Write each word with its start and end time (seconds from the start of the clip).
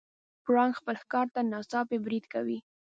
پړانګ 0.43 0.73
خپل 0.79 0.95
ښکار 1.03 1.27
ته 1.33 1.39
ناڅاپي 1.51 1.97
برید 2.05 2.25
کوي. 2.33 2.57